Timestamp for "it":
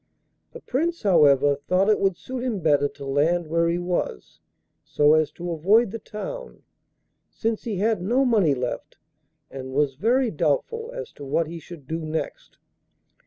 1.87-1.99